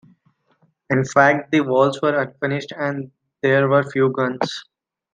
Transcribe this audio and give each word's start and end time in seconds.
In 0.89 1.05
fact, 1.05 1.51
the 1.51 1.61
walls 1.61 2.01
were 2.01 2.19
unfinished 2.23 2.71
and 2.75 3.11
there 3.43 3.69
were 3.69 3.83
few 3.87 4.11
guns. 4.11 4.65